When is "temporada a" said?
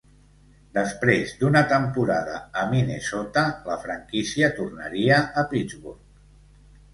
1.73-2.63